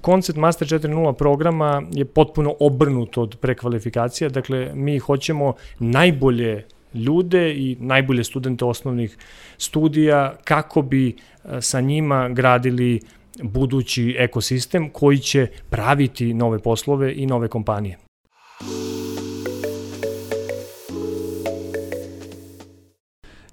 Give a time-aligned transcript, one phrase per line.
[0.00, 6.64] koncept Master 4.0 programa je potpuno obrnut od prekvalifikacija, dakle mi hoćemo najbolje
[6.94, 9.16] ljude i najbolje studente osnovnih
[9.58, 13.00] studija kako bi e, sa njima gradili
[13.42, 17.98] budući ekosistem koji će praviti nove poslove i nove kompanije.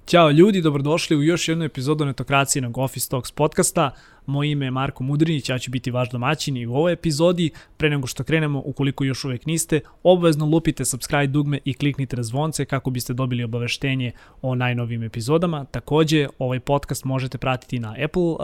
[0.06, 3.90] Ćao ljudi, dobrodošli u još jednu epizodu Netokracije Office Talks podcasta.
[4.26, 7.50] Moje ime je Marko Mudrinić, ja ću biti vaš domaćin i u ovoj epizodi.
[7.76, 12.22] Pre nego što krenemo, ukoliko još uvek niste, obavezno lupite subscribe dugme i kliknite na
[12.22, 14.12] zvonce kako biste dobili obaveštenje
[14.42, 15.64] o najnovim epizodama.
[15.64, 18.38] Takođe, ovaj podcast možete pratiti na Apple uh,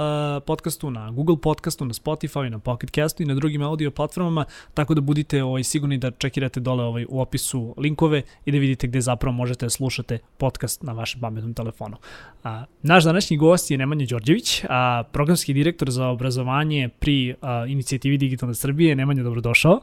[0.46, 4.94] podcastu, na Google podcastu, na Spotify, na Pocket Castu i na drugim audio platformama, tako
[4.94, 9.00] da budite ovaj, sigurni da čekirate dole ovaj, u opisu linkove i da vidite gde
[9.00, 11.96] zapravo možete da slušate podcast na vašem pametnom telefonu.
[12.44, 17.64] A, naš današnji gost je Nemanja Đorđević, a, programski direktor direktor za obrazovanje pri a,
[17.68, 18.96] inicijativi Digitalne Srbije.
[18.96, 19.80] Nemanja, dobrodošao.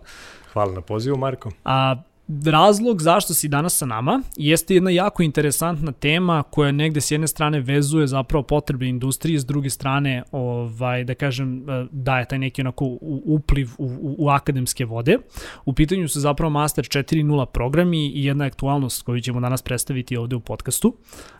[0.53, 1.51] Hvala na pozivu, Marko.
[1.65, 1.95] A,
[2.27, 7.27] razlog zašto si danas sa nama jeste jedna jako interesantna tema koja negde s jedne
[7.27, 12.61] strane vezuje zapravo potrebe industrije, s druge strane ovaj, da kažem e, daje taj neki
[12.61, 12.85] onako
[13.25, 15.17] upliv u, u, u akademske vode.
[15.65, 20.35] U pitanju su zapravo Master 4.0 programi i jedna aktualnost koju ćemo danas predstaviti ovde
[20.35, 20.97] u podcastu.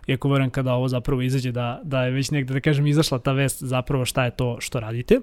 [0.07, 3.31] Iako verujem kada ovo zapravo izađe da, da je već negde, da kažem, izašla ta
[3.31, 5.19] vest zapravo šta je to što radite.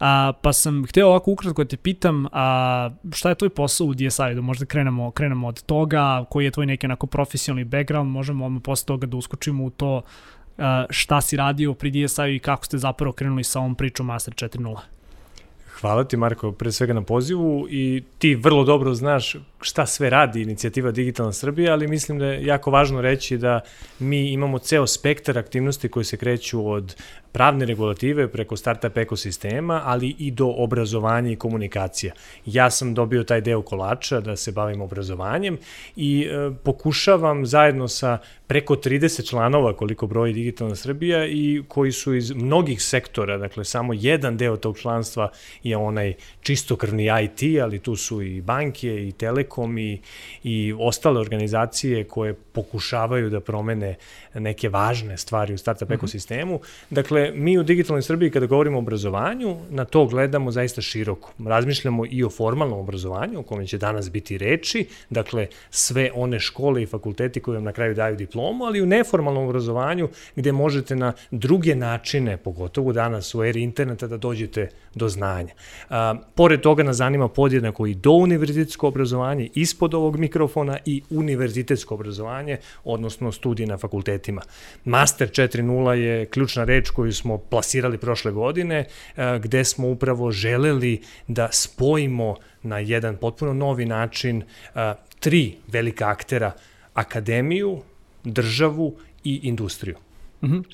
[0.00, 3.94] A, pa sam hteo ovako ukratko da te pitam a, šta je tvoj posao u
[3.94, 8.46] DSI, da možda krenemo, krenemo od toga, koji je tvoj neki onako profesionalni background, možemo
[8.46, 10.02] odmah posle toga da uskočimo u to
[10.58, 14.34] a, šta si radio pri DSI i kako ste zapravo krenuli sa ovom pričom Master
[14.34, 14.78] 4.0.
[15.80, 20.42] Hvala ti Marko pre svega na pozivu i ti vrlo dobro znaš šta sve radi
[20.42, 23.60] inicijativa Digitalna Srbija, ali mislim da je jako važno reći da
[23.98, 26.96] mi imamo ceo spektar aktivnosti koje se kreću od
[27.32, 32.14] pravne regulative preko startup ekosistema, ali i do obrazovanja i komunikacija.
[32.46, 35.58] Ja sam dobio taj deo kolača da se bavim obrazovanjem
[35.96, 42.14] i e, pokušavam zajedno sa preko 30 članova koliko broji Digitalna Srbija i koji su
[42.14, 45.30] iz mnogih sektora, dakle samo jedan deo tog članstva
[45.62, 50.00] je onaj čistokrvni IT, ali tu su i banke i Telekom i,
[50.42, 53.94] i ostale organizacije koje pokušavaju da promene
[54.34, 55.94] neke važne stvari u startup mm -hmm.
[55.94, 56.60] ekosistemu.
[56.90, 61.32] Dakle, mi u Digitalnoj Srbiji kada govorimo o obrazovanju, na to gledamo zaista široko.
[61.46, 66.82] Razmišljamo i o formalnom obrazovanju, o kome će danas biti reči, dakle sve one škole
[66.82, 70.96] i fakulteti koje vam na kraju daju diplomu, ali i u neformalnom obrazovanju gde možete
[70.96, 75.54] na druge načine, pogotovo danas u eri interneta, da dođete do znanja.
[75.90, 81.94] A, pored toga nas zanima podjednako i do univerzitetsko obrazovanje, ispod ovog mikrofona i univerzitetsko
[81.94, 84.42] obrazovanje, odnosno studije na fakultetima.
[84.84, 88.84] Master 4.0 je ključna reč koju smo plasirali prošle godine,
[89.16, 94.42] a, gde smo upravo želeli da spojimo na jedan potpuno novi način
[94.74, 96.52] a, tri velika aktera,
[96.94, 97.82] akademiju,
[98.24, 99.96] državu i industriju.
[100.42, 100.64] Mm -hmm.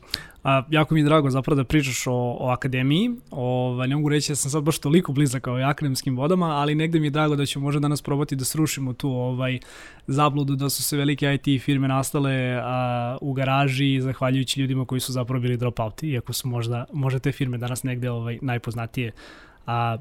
[0.44, 3.10] A, jako mi je drago zapravo da pričaš o, o akademiji.
[3.30, 7.00] Ovaj, ne mogu reći da sam sad baš toliko blizak kao akademskim vodama, ali negde
[7.00, 9.58] mi je drago da ćemo možda danas probati da srušimo tu ovaj,
[10.06, 15.12] zabludu da su se velike IT firme nastale a, u garaži zahvaljujući ljudima koji su
[15.12, 19.12] zapravo bili dropouti, iako su možda, možda te firme danas negde ovaj, najpoznatije
[19.68, 19.98] A,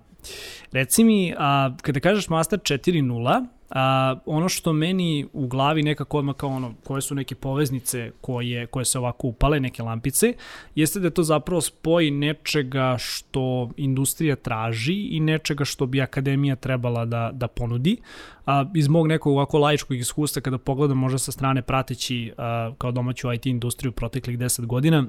[0.72, 6.36] reci mi, a, kada kažeš Master 4.0, a, ono što meni u glavi nekako odmah
[6.36, 10.34] kao ono, koje su neke poveznice koje, koje se ovako upale, neke lampice,
[10.76, 17.06] jeste da to zapravo spoj nečega što industrija traži i nečega što bi akademija trebala
[17.06, 17.98] da, da ponudi.
[18.46, 22.92] A, iz mog nekog ovako laičkog iskustva kada pogledam možda sa strane prateći a, kao
[22.92, 25.04] domaću IT industriju proteklih 10 godina,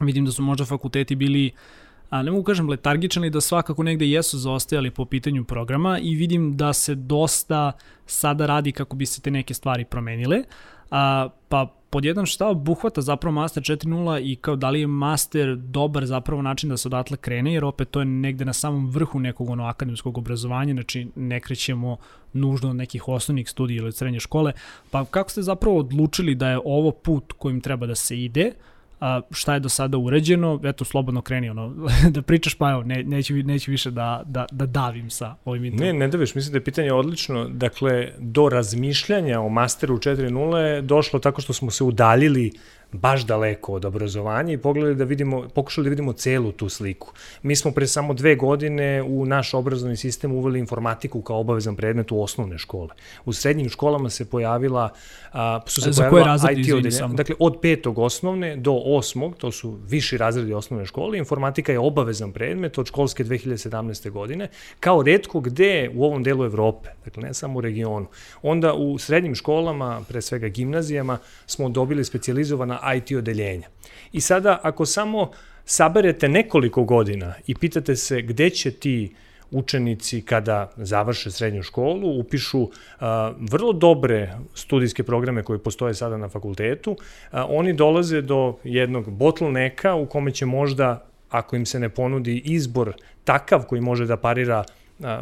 [0.00, 4.06] vidim da su možda fakulteti bili uh, a ne mogu kažem letargičani da svakako negde
[4.06, 7.72] jesu zaostajali po pitanju programa i vidim da se dosta
[8.06, 10.42] sada radi kako bi se te neke stvari promenile.
[10.90, 15.56] A, pa pod jedan šta obuhvata zapravo Master 4.0 i kao da li je Master
[15.56, 19.18] dobar zapravo način da se odatle krene, jer opet to je negde na samom vrhu
[19.18, 21.96] nekog ono akademskog obrazovanja, znači ne krećemo
[22.32, 24.52] nužno od nekih osnovnih studija ili srednje škole,
[24.90, 28.52] pa kako ste zapravo odlučili da je ovo put kojim treba da se ide,
[29.00, 31.74] a, šta je do sada urađeno, eto, slobodno kreni, ono,
[32.14, 35.98] da pričaš, pa evo, ne, neću, neću više da, da, da davim sa ovim intervjom.
[35.98, 37.48] Ne, ne daviš, mislim da je pitanje odlično.
[37.48, 42.52] Dakle, do razmišljanja o Masteru 4.0 je došlo tako što smo se udaljili
[42.92, 47.12] baš daleko od obrazovanja i pogledali da vidimo, pokušali da vidimo celu tu sliku.
[47.42, 52.12] Mi smo pre samo dve godine u naš obrazovni sistem uveli informatiku kao obavezan predmet
[52.12, 52.88] u osnovne škole.
[53.24, 54.90] U srednjim školama se pojavila,
[55.32, 56.90] a, su se Za pojavila IT odeljenja.
[56.90, 57.14] samo?
[57.14, 62.32] Dakle, od petog osnovne do osmog, to su viši razredi osnovne škole, informatika je obavezan
[62.32, 64.10] predmet od školske 2017.
[64.10, 64.48] godine,
[64.80, 68.06] kao redko gde u ovom delu Evrope, dakle ne samo u regionu.
[68.42, 73.68] Onda u srednjim školama, pre svega gimnazijama, smo dobili specializovana IT odeljenja.
[74.12, 75.30] I sada, ako samo
[75.64, 79.14] saberete nekoliko godina i pitate se gde će ti
[79.50, 82.68] učenici kada završe srednju školu upišu
[83.00, 86.96] a, vrlo dobre studijske programe koje postoje sada na fakultetu,
[87.30, 92.42] a, oni dolaze do jednog bottlenecka u kome će možda ako im se ne ponudi
[92.44, 92.92] izbor
[93.24, 94.64] takav koji može da parira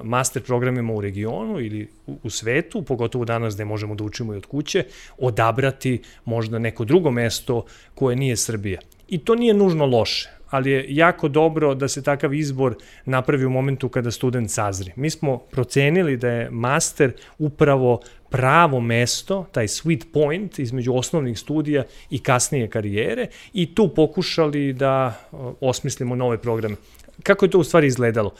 [0.03, 4.37] master programima u regionu ili u, u svetu, pogotovo danas gde možemo da učimo i
[4.37, 4.85] od kuće,
[5.19, 7.65] odabrati možda neko drugo mesto
[7.95, 8.81] koje nije Srbija.
[9.09, 13.51] I to nije nužno loše, ali je jako dobro da se takav izbor napravi u
[13.51, 14.93] momentu kada student sazri.
[14.97, 21.85] Mi smo procenili da je master upravo pravo mesto, taj sweet point između osnovnih studija
[22.11, 25.21] i kasnije karijere i tu pokušali da
[25.61, 26.77] osmislimo nove programe.
[27.23, 28.35] Kako je to u stvari izgledalo?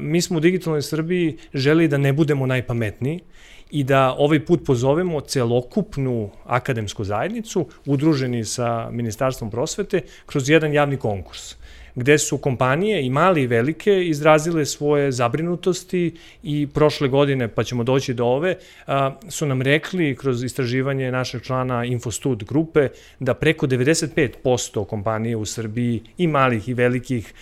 [0.00, 3.20] Mi smo u digitalnoj Srbiji želi da ne budemo najpametniji
[3.70, 10.96] i da ovaj put pozovemo celokupnu akademsku zajednicu, udruženi sa Ministarstvom prosvete, kroz jedan javni
[10.96, 11.56] konkurs
[11.94, 17.84] gde su kompanije i male i velike izrazile svoje zabrinutosti i prošle godine, pa ćemo
[17.84, 18.56] doći do ove,
[19.28, 22.88] su nam rekli kroz istraživanje našeg člana Infostud grupe
[23.20, 27.34] da preko 95% kompanije u Srbiji i malih i velikih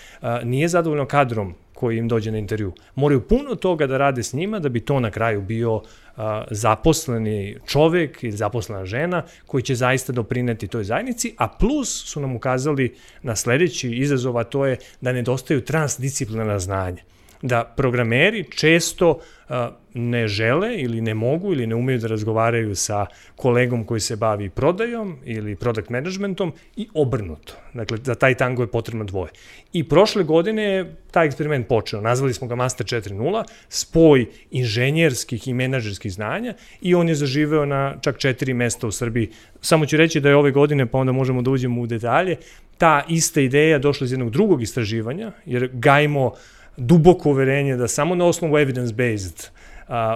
[0.45, 2.73] nije zadovoljno kadrom koji im dođe na intervju.
[2.95, 5.81] Moraju puno toga da rade s njima da bi to na kraju bio
[6.17, 12.21] a, zaposleni čovek ili zaposlena žena koji će zaista doprineti toj zajednici, a plus su
[12.21, 17.03] nam ukazali na sledeći izazov, a to je da nedostaju transdisciplinarna znanja
[17.43, 19.55] da programeri često uh,
[19.95, 23.07] ne žele ili ne mogu ili ne umeju da razgovaraju sa
[23.37, 27.55] kolegom koji se bavi prodajom ili product managementom i obrnuto.
[27.75, 29.31] Dakle, za taj tango je potrebno dvoje.
[29.73, 32.01] I prošle godine je taj eksperiment počeo.
[32.01, 37.97] Nazvali smo ga Master 4.0, spoj inženjerskih i menadžerskih znanja i on je zaživeo na
[38.01, 39.31] čak četiri mesta u Srbiji.
[39.61, 42.37] Samo ću reći da je ove godine, pa onda možemo da uđemo u detalje,
[42.79, 46.33] ta ista ideja došla iz jednog drugog istraživanja, jer gajimo
[46.77, 49.51] duboko uverenje da samo na osnovu evidence-based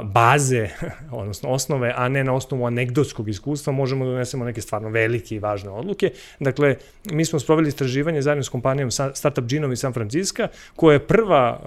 [0.02, 0.68] baze,
[1.10, 5.38] odnosno osnove, a ne na osnovu anegdotskog iskustva, možemo da donesemo neke stvarno velike i
[5.38, 6.10] važne odluke.
[6.40, 6.76] Dakle,
[7.10, 10.46] mi smo sproveli istraživanje zajedno s kompanijom Startup Genome iz San Francisco,
[10.76, 11.60] koja je prva,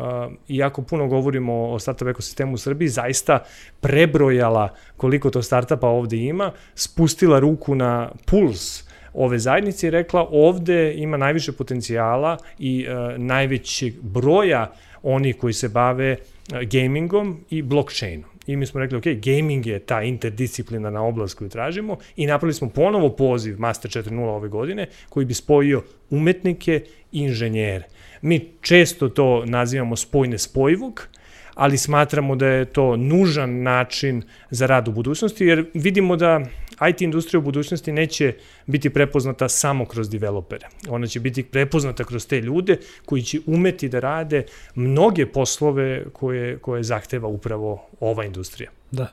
[0.48, 3.40] iako puno govorimo o startup ekosistemu u Srbiji, zaista
[3.82, 8.87] prebrojala koliko to startupa ovde ima, spustila ruku na puls
[9.18, 14.72] ove zajednice i rekla ovde ima najviše potencijala i e, najvećeg broja
[15.04, 16.18] oni koji se bave e,
[16.66, 18.30] gamingom i blockchainom.
[18.48, 22.70] I mi smo rekli, ok, gaming je ta interdisciplinarna oblast koju tražimo i napravili smo
[22.70, 26.82] ponovo poziv Master 4.0 ove godine koji bi spojio umetnike
[27.12, 27.86] i inženjere.
[28.22, 31.08] Mi često to nazivamo spoj nespojivog,
[31.56, 36.42] ali smatramo da je to nužan način za rad u budućnosti, jer vidimo da
[36.90, 38.34] IT industrija u budućnosti neće
[38.66, 40.68] biti prepoznata samo kroz developere.
[40.90, 44.44] Ona će biti prepoznata kroz te ljude koji će umeti da rade
[44.76, 48.72] mnoge poslove koje, koje zahteva upravo ova industrija.
[48.92, 49.12] Da.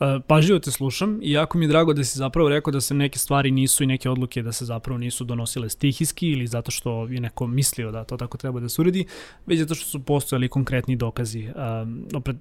[0.00, 2.94] E, pažljivo te slušam i jako mi je drago da si zapravo rekao da se
[2.94, 7.06] neke stvari nisu i neke odluke da se zapravo nisu donosile stihijski ili zato što
[7.06, 9.06] je neko mislio da to tako treba da se uredi,
[9.46, 11.48] već zato što su postojali konkretni dokazi.
[11.82, 12.36] Um, opet,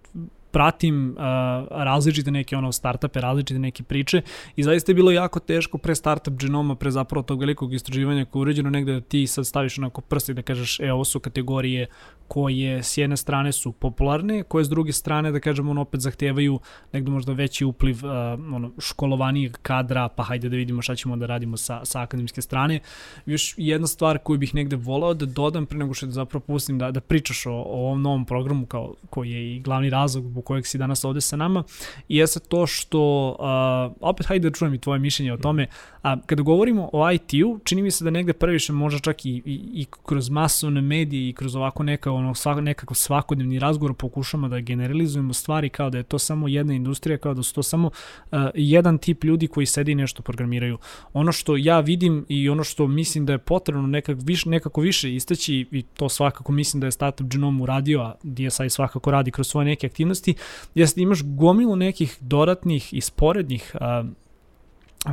[0.56, 1.18] pratim uh,
[1.72, 4.22] različite neke ono startupe, različite neke priče
[4.56, 8.40] i zaista je bilo jako teško pre startup genoma, pre zapravo tog velikog istraživanja koje
[8.40, 11.88] je uređeno negde da ti sad staviš onako prsti da kažeš e ovo su kategorije
[12.28, 16.60] koje s jedne strane su popularne, koje s druge strane da kažemo ono opet zahtevaju
[16.94, 18.12] negde možda veći upliv uh,
[18.56, 22.80] ono, školovanijeg kadra, pa hajde da vidimo šta ćemo da radimo sa, sa akademske strane.
[23.26, 26.80] Još jedna stvar koju bih negde volao da dodam pre nego što da zapravo pustim
[26.80, 30.56] da, da pričaš o, o ovom novom programu kao, koji je i glavni razlog zbog
[30.56, 31.64] kojeg si danas ovde sa nama,
[32.10, 35.68] i jeste to što, uh, opet hajde da čujem i tvoje mišljenje o tome,
[36.04, 39.82] a kada govorimo o IT-u, čini mi se da negde previše možda čak i, i,
[39.82, 44.60] i kroz masovne medije i kroz ovako neka, ono, svak, nekako svakodnevni razgovor pokušamo da
[44.60, 48.40] generalizujemo stvari kao da je to samo jedna industrija, kao da su to samo uh,
[48.54, 50.78] jedan tip ljudi koji sedi i nešto programiraju.
[51.14, 55.16] Ono što ja vidim i ono što mislim da je potrebno nekak, viš, nekako više
[55.16, 59.48] istaći i to svakako mislim da je Startup Genome uradio, a DSI svakako radi kroz
[59.48, 60.35] svoje neke aktivnosti,
[60.76, 64.10] jeste da imaš gomilu nekih dodatnih i sporednih uh,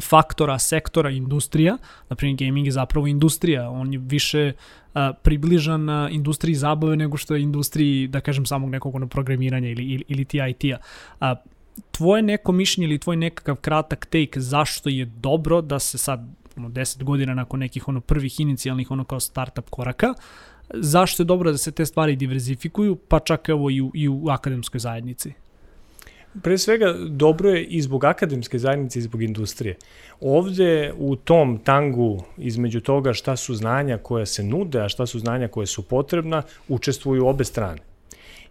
[0.00, 1.76] faktora, sektora, industrija.
[2.08, 3.70] Naprimjer, gaming je zapravo industrija.
[3.70, 4.52] On je više
[4.94, 9.68] a, približan a, industriji zabave nego što je industriji, da kažem, samog nekog ono programiranja
[9.68, 11.34] ili, ili, ili ti IT-a.
[11.90, 16.26] Tvoje neko mišljenje ili tvoj nekakav kratak take zašto je dobro da se sad
[16.56, 20.14] ono, 10 godina nakon nekih ono prvih inicijalnih ono kao startup koraka,
[20.74, 24.28] zašto je dobro da se te stvari diverzifikuju, pa čak evo i u, i u
[24.28, 25.32] akademskoj zajednici?
[26.42, 29.76] Pre svega, dobro je i zbog akademske zajednice i zbog industrije.
[30.20, 35.18] Ovde u tom tangu između toga šta su znanja koja se nude, a šta su
[35.18, 37.78] znanja koje su potrebna, učestvuju obe strane.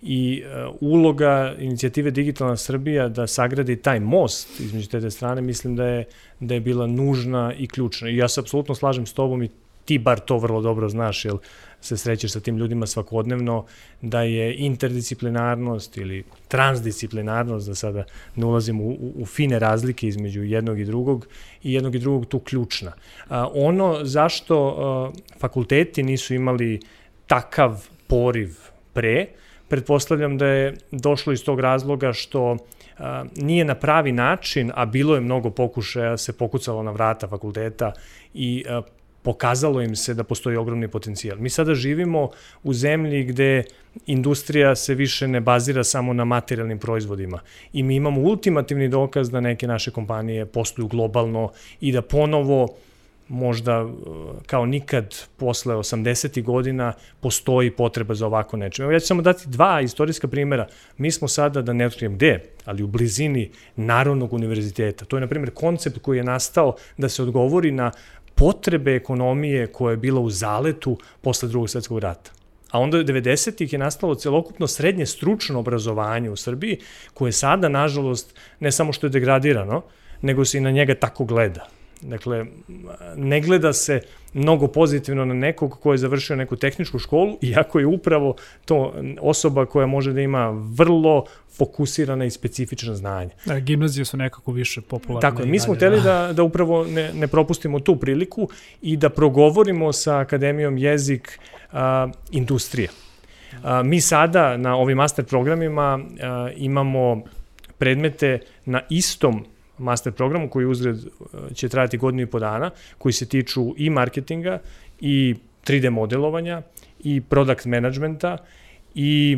[0.01, 5.86] I uh, uloga inicijative Digitalna Srbija da sagradi taj most između te strane, mislim da
[5.86, 6.06] je,
[6.40, 8.10] da je bila nužna i ključna.
[8.10, 9.50] I ja se apsolutno slažem s tobom i
[9.85, 11.33] ti bar to vrlo dobro znaš, jer
[11.81, 13.65] se srećeš sa tim ljudima svakodnevno,
[14.01, 18.03] da je interdisciplinarnost ili transdisciplinarnost, da sada
[18.35, 21.27] ne ulazim u, u, fine razlike između jednog i drugog,
[21.63, 22.91] i jednog i drugog tu ključna.
[23.29, 26.79] A, ono zašto a, fakulteti nisu imali
[27.27, 28.55] takav poriv
[28.93, 29.27] pre,
[29.67, 32.57] pretpostavljam da je došlo iz tog razloga što
[32.97, 37.91] a, nije na pravi način, a bilo je mnogo pokušaja, se pokucalo na vrata fakulteta
[38.33, 38.81] i a,
[39.22, 41.38] pokazalo im se da postoji ogromni potencijal.
[41.40, 42.30] Mi sada živimo
[42.63, 43.63] u zemlji gde
[44.06, 47.40] industrija se više ne bazira samo na materijalnim proizvodima
[47.74, 51.51] i mi imamo ultimativni dokaz da neke naše kompanije posluju globalno
[51.82, 52.68] i da ponovo
[53.32, 53.94] možda uh,
[54.46, 56.44] kao nikad posle 80.
[56.44, 58.84] godina postoji potreba za ovako nečem.
[58.84, 60.68] Evo ja ću samo dati dva istorijska primera.
[60.98, 65.06] Mi smo sada, da ne otkrijem gde, ali u blizini Narodnog univerziteta.
[65.06, 67.92] To je, na primjer, koncept koji je nastao da se odgovori na
[68.41, 72.31] potrebe ekonomije koja je bila u zaletu posle drugog svetskog rata.
[72.71, 76.79] A onda 90-ih je nastalo celokupno srednje stručno obrazovanje u Srbiji,
[77.13, 79.81] koje sada, nažalost, ne samo što je degradirano,
[80.21, 81.67] nego se i na njega tako gleda.
[82.01, 82.46] Dakle,
[83.15, 84.01] ne gleda se
[84.34, 89.65] mnogo pozitivno na nekog ko je završio neku tehničku školu, iako je upravo to osoba
[89.65, 91.25] koja može da ima vrlo
[91.58, 93.29] fokusirana i specifična znanja.
[93.46, 95.22] Da, gimnazije su nekako više popularne.
[95.22, 98.50] Tako, mi smo hteli da, da upravo ne, ne propustimo tu priliku
[98.81, 101.39] i da progovorimo sa Akademijom jezik
[101.72, 102.89] a, industrije.
[103.63, 107.24] A, mi sada na ovim master programima a, imamo
[107.77, 109.46] predmete na istom
[109.81, 113.89] master programu koji uzred uh, će trajati godinu i po dana, koji se tiču i
[113.89, 114.59] marketinga
[115.00, 115.35] i
[115.65, 116.61] 3D modelovanja
[117.03, 118.38] i product managementa
[118.95, 119.38] i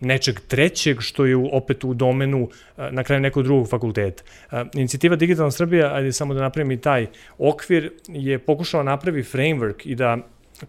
[0.00, 4.22] nečeg trećeg što je opet u domenu uh, na kraju nekog drugog fakulteta.
[4.52, 7.06] Uh, inicijativa Digitalna Srbija, ajde samo da napravim i taj
[7.38, 10.18] okvir, je pokušala napravi framework i da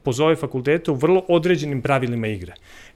[0.04, 2.54] pozove fakultete u vrlo određenim pravilima igre.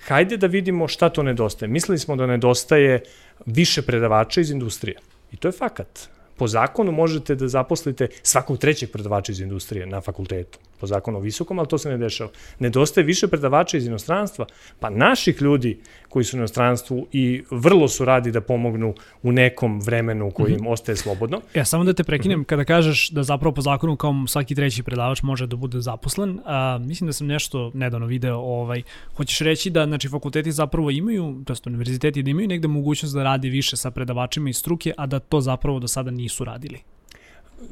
[0.08, 1.70] Hajde da vidimo šta to nedostaje.
[1.70, 3.02] Mislili smo da nedostaje
[3.46, 4.98] više predavača iz industrije.
[5.32, 6.10] I to je fakat.
[6.38, 11.22] Po zakonu možete da zaposlite svakog trećeg predavača iz industrije na fakultetu po zakonu o
[11.22, 12.30] visokom, ali to se ne dešava.
[12.60, 14.46] Nedostaje više predavača iz inostranstva,
[14.80, 19.80] pa naših ljudi koji su u inostranstvu i vrlo su radi da pomognu u nekom
[19.82, 20.72] vremenu koji im mm -hmm.
[20.72, 21.42] ostaje slobodno.
[21.54, 22.46] Ja, samo da te prekinem, mm -hmm.
[22.46, 26.78] kada kažeš da zapravo po zakonu kao svaki treći predavač može da bude zaposlen, a,
[26.82, 28.82] mislim da sam nešto nedavno video, ovaj,
[29.16, 33.24] hoćeš reći da znači, fakulteti zapravo imaju, to jest univerziteti da imaju negde mogućnost da
[33.24, 36.80] radi više sa predavačima iz struke, a da to zapravo do sada nisu radili.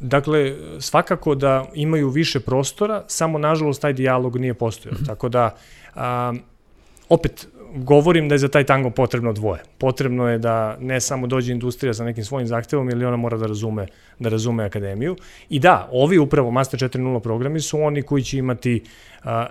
[0.01, 4.93] Dakle, svakako da imaju više prostora, samo nažalost taj dijalog nije postojao.
[4.93, 5.08] Mm -hmm.
[5.08, 5.55] Tako da,
[5.96, 6.34] a,
[7.10, 9.62] opet, govorim da je za taj tango potrebno dvoje.
[9.77, 13.48] Potrebno je da ne samo dođe industrija sa nekim svojim zahtevom ili ona mora da
[13.48, 13.88] razume,
[14.19, 15.15] da razume akademiju.
[15.50, 18.84] I da, ovi upravo Master 4.0 programi su oni koji će imati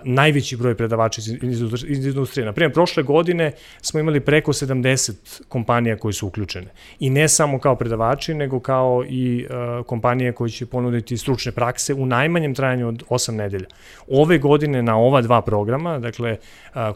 [0.03, 2.45] najveći broj predavača iz, industrije.
[2.45, 6.67] Naprimjer, prošle godine smo imali preko 70 kompanija koji su uključene.
[6.99, 9.47] I ne samo kao predavači, nego kao i
[9.85, 13.67] kompanije koji će ponuditi stručne prakse u najmanjem trajanju od 8 nedelja.
[14.07, 16.37] Ove godine na ova dva programa, dakle,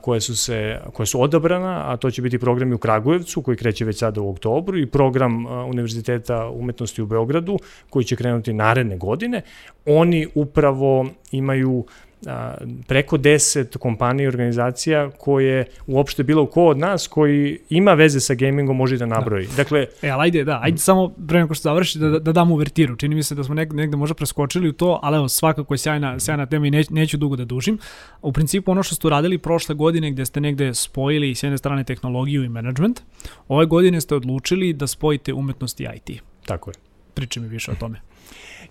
[0.01, 3.85] koje su se koje su odabrana, a to će biti programi u Kragujevcu koji kreće
[3.85, 9.41] već sada u oktobru i program Univerziteta umetnosti u Beogradu koji će krenuti naredne godine.
[9.85, 11.85] Oni upravo imaju
[12.27, 12.55] a,
[12.87, 18.33] preko 10 kompanija i organizacija koje uopšte bilo ko od nas koji ima veze sa
[18.33, 19.47] gamingom može da nabroji.
[19.47, 19.55] Da.
[19.55, 22.95] Dakle, e, ali ajde, da, ajde samo pre nego što završi da, da damo uvertiru.
[22.95, 25.77] Čini mi se da smo negde, negde možda preskočili u to, ali evo, svakako je
[25.77, 27.77] sjajna, sjajna tema i neć, neću dugo da dužim.
[28.21, 31.83] U principu ono što ste uradili prošle godine gde ste negde spojili s jedne strane
[31.83, 33.01] tehnologiju i management,
[33.47, 36.21] ove godine ste odlučili da spojite umetnost i IT.
[36.45, 36.75] Tako je.
[37.13, 38.12] Priči mi više o tome.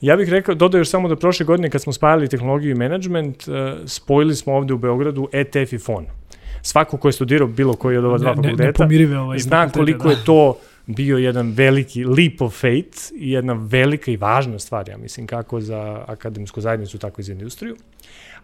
[0.00, 3.48] Ja bih rekao, dodao još samo da prošle godine kad smo spajali tehnologiju i management,
[3.48, 3.54] uh,
[3.86, 6.06] spojili smo ovde u Beogradu ETF i FON.
[6.62, 8.88] Svako ko je studirao bilo koji od ova dva fakulteta,
[9.20, 10.10] ovaj zna koliko da.
[10.10, 14.96] je to bio jedan veliki leap of faith i jedna velika i važna stvar, ja
[14.96, 17.76] mislim, kako za akademsku zajednicu, tako i za industriju.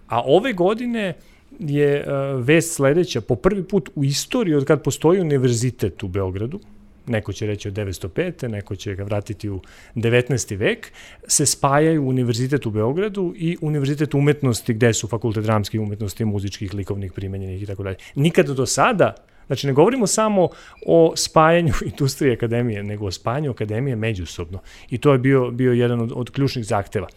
[0.09, 1.15] A ove godine
[1.59, 6.61] je uh, vest sledeća, po prvi put u istoriji od kad postoji univerzitet u Beogradu,
[7.09, 8.49] neko će reći od 905.
[8.49, 9.61] neko će ga vratiti u
[9.95, 10.57] 19.
[10.57, 10.93] vek,
[11.27, 17.13] se spajaju Univerzitet u Beogradu i Univerzitet umetnosti gde su fakultet dramskih umetnosti, muzičkih, likovnih,
[17.13, 17.97] primenjenih i tako dalje.
[18.15, 19.15] Nikada do sada
[19.49, 20.49] Znači, ne govorimo samo
[20.87, 24.59] o spajanju industrije akademije, nego o spajanju akademije međusobno.
[24.91, 27.09] I to je bio, bio jedan od, od ključnih zahteva.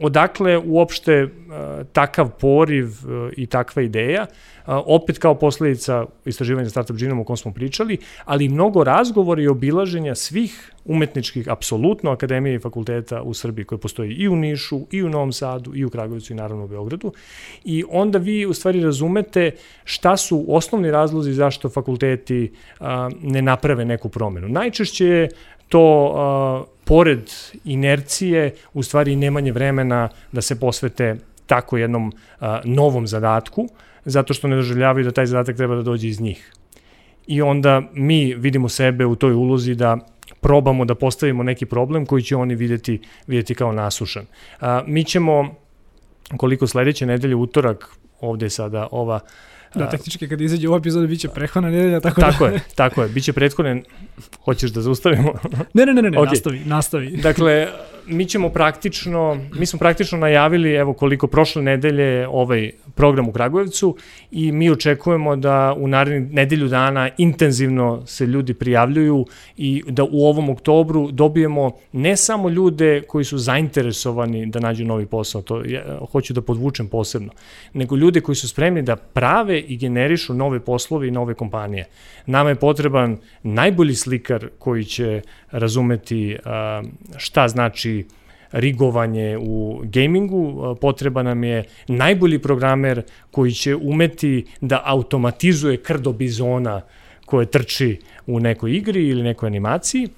[0.00, 1.28] Odakle uopšte
[1.92, 4.26] takav poriv a, i takva ideja,
[4.66, 10.14] opet kao posledica istraživanja Startup Genome o kom smo pričali, ali mnogo razgovora i obilaženja
[10.14, 15.08] svih umetničkih, apsolutno akademije i fakulteta u Srbiji koje postoji i u Nišu, i u
[15.08, 17.12] Novom Sadu, i u Kragovicu i naravno u Beogradu.
[17.64, 19.50] I onda vi u stvari razumete
[19.84, 22.52] šta su osnovni razlozi zašto fakulteti
[23.22, 24.48] ne naprave neku promenu.
[24.48, 25.28] Najčešće je
[25.68, 27.30] to pored
[27.64, 31.16] inercije, u stvari nemanje vremena da se posvete
[31.46, 33.68] tako jednom a, novom zadatku,
[34.04, 36.52] zato što ne doživljavaju da taj zadatak treba da dođe iz njih.
[37.26, 39.98] I onda mi vidimo sebe u toj ulozi da
[40.40, 44.26] probamo da postavimo neki problem koji će oni videti, videti kao nasušan.
[44.60, 45.54] A, mi ćemo,
[46.36, 47.90] koliko sledeće nedelje, utorak,
[48.20, 49.20] ovde je sada ova
[49.74, 52.52] Da, tehnički kad izađe u epizodu biće prethodna nedelja, tako, tako da...
[52.52, 53.82] je, tako je, biće prethodne,
[54.44, 55.32] hoćeš da zaustavimo?
[55.74, 56.30] ne, ne, ne, ne, okay.
[56.30, 57.16] nastavi, nastavi.
[57.28, 57.68] dakle,
[58.08, 63.96] mi ćemo praktično, mi smo praktično najavili, evo koliko prošle nedelje ovaj program u Kragujevcu
[64.30, 70.26] i mi očekujemo da u narednih nedelju dana intenzivno se ljudi prijavljuju i da u
[70.26, 75.98] ovom oktobru dobijemo ne samo ljude koji su zainteresovani da nađu novi posao, to ja,
[76.12, 77.32] hoću da podvučem posebno,
[77.72, 81.88] nego ljude koji su spremni da prave i generišu nove poslove i nove kompanije.
[82.26, 86.36] Nama je potreban najbolji slikar koji će razumeti
[87.16, 88.04] šta znači
[88.52, 96.80] rigovanje u gamingu, potreba nam je najbolji programer koji će umeti da automatizuje krdo bizona
[97.24, 100.08] koje trči u nekoj igri ili nekoj animaciji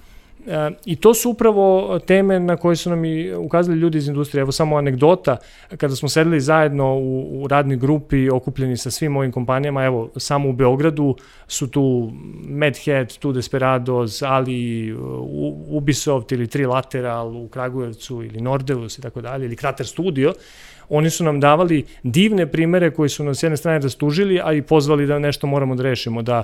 [0.84, 4.40] I to su upravo teme na koje su nam i ukazali ljudi iz industrije.
[4.40, 5.36] Evo samo anegdota,
[5.76, 10.48] kada smo sedeli zajedno u, u radnoj grupi okupljeni sa svim ovim kompanijama, evo samo
[10.48, 11.16] u Beogradu
[11.48, 12.12] su tu
[12.44, 14.92] Medhead, tu Desperados, ali
[15.68, 20.34] Ubisoft ili Trilateral u Kragujevcu ili Nordeus i tako dalje, ili Krater Studio,
[20.88, 24.62] oni su nam davali divne primere koji su nas s jedne strane rastužili, a i
[24.62, 26.42] pozvali da nešto moramo da rešimo, da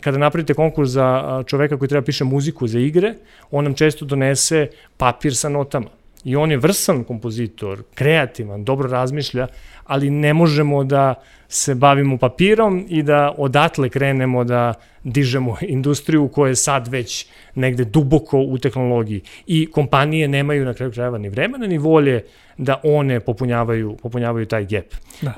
[0.00, 3.14] kada napravite konkurs za čoveka koji treba piše muziku za igre,
[3.50, 5.86] on nam često donese papir sa notama.
[6.24, 9.46] I on je vrsan kompozitor, kreativan, dobro razmišlja,
[9.84, 11.14] ali ne možemo da
[11.48, 17.84] se bavimo papirom i da odatle krenemo da dižemo industriju koja je sad već negde
[17.84, 19.20] duboko u tehnologiji.
[19.46, 22.24] I kompanije nemaju na kraju krajeva ni vremena ni volje
[22.58, 24.86] da one popunjavaju, popunjavaju taj gap.
[25.20, 25.34] Da.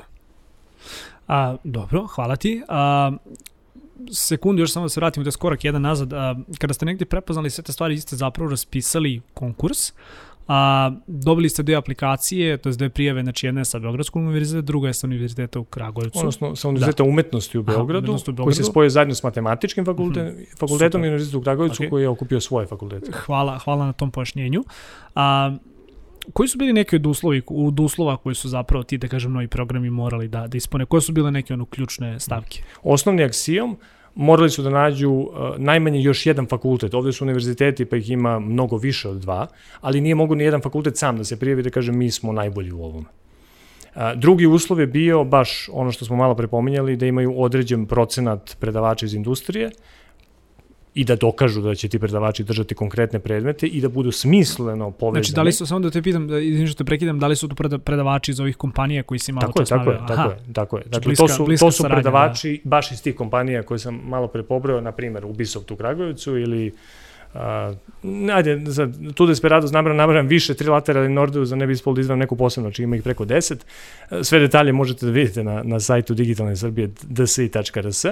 [1.27, 2.61] A, dobro, hvala ti.
[2.67, 3.11] A,
[4.11, 6.13] sekundu još samo da se vratimo da je skorak jedan nazad.
[6.13, 9.93] A, kada ste negde prepoznali sve te stvari, ste zapravo raspisali konkurs,
[10.47, 14.61] a, dobili ste dve aplikacije, to je dve prijave, znači jedna je sa Beogradskog univerziteta,
[14.61, 16.19] druga je sa univerziteta u Kragujevcu.
[16.19, 17.09] Odnosno sa univerziteta da.
[17.09, 20.59] umetnosti u Beogradu, Aha, u Beogradu, koji se spoje zajedno s matematičkim fakultetom, mm -hmm.
[20.59, 21.89] fakultetom i univerzitetom u Kragujevcu okay.
[21.89, 23.11] koji je okupio svoje fakultete.
[23.11, 24.63] Hvala, hvala na tom pojašnjenju.
[25.15, 25.55] A,
[26.33, 29.47] koji su bili neki od, uslovi, od uslova koji su zapravo ti, da kažem, novi
[29.47, 30.85] programi morali da, da ispune?
[30.85, 32.63] Koje su bile neke ono ključne stavke?
[32.83, 33.77] Osnovni aksijom
[34.15, 36.93] morali su da nađu uh, najmanje još jedan fakultet.
[36.93, 39.47] Ovde su univerziteti, pa ih ima mnogo više od dva,
[39.81, 42.71] ali nije mogu ni jedan fakultet sam da se prijavi da kaže mi smo najbolji
[42.71, 43.07] u ovome.
[43.95, 48.57] Uh, drugi uslov je bio baš ono što smo malo prepominjali, da imaju određen procenat
[48.59, 49.71] predavača iz industrije,
[50.95, 55.23] i da dokažu da će ti predavači držati konkretne predmete i da budu smisleno povezani.
[55.23, 57.35] Znači, da li su, samo da te pitam, da, izvim što te prekidam, da li
[57.35, 60.37] su to predavači iz ovih kompanija koji si malo tako čas tako je, tako je,
[60.53, 60.83] tako je.
[60.83, 62.69] Znači, dakle, bliska, to su, to su saradnja, predavači da.
[62.69, 66.71] baš iz tih kompanija koje sam malo prepobrao, na primjer Ubisoft u Kragujevcu ili
[67.35, 72.01] Uh, ajde, za tu Desperados nabram, nabram više trilaterali Nordeus, za ne bi ispolo da
[72.01, 73.55] izvam neku posebno, či znači ima ih preko 10.
[74.23, 78.05] Sve detalje možete da vidite na, na sajtu digitalne Srbije dsi.rs.
[78.05, 78.11] Uh,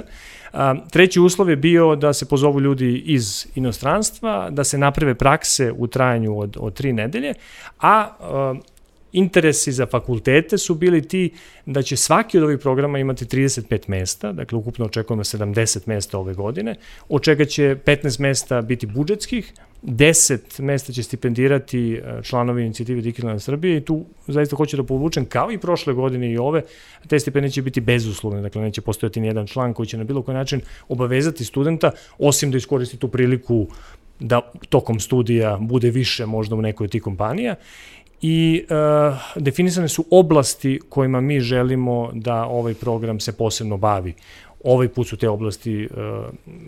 [0.92, 5.88] treći uslov je bio da se pozovu ljudi iz inostranstva, da se naprave prakse u
[5.88, 7.34] trajanju od, od tri nedelje,
[7.80, 8.73] a uh,
[9.14, 11.32] interesi za fakultete su bili ti
[11.66, 16.34] da će svaki od ovih programa imati 35 mesta, dakle ukupno očekujemo 70 mesta ove
[16.34, 16.76] godine,
[17.10, 23.40] od čega će 15 mesta biti budžetskih, 10 mesta će stipendirati e, članovi inicijative Digitalne
[23.40, 26.62] Srbije i tu zaista hoću da povučem kao i prošle godine i ove,
[27.08, 30.22] te stipendije će biti bezuslovne, dakle neće postojati ni jedan član koji će na bilo
[30.22, 33.68] koji način obavezati studenta, osim da iskoristi tu priliku
[34.20, 37.56] da tokom studija bude više možda u nekoj od tih kompanija
[38.24, 38.74] i e,
[39.36, 44.14] definisane su oblasti kojima mi želimo da ovaj program se posebno bavi.
[44.64, 45.88] Ovaj put su te oblasti, e,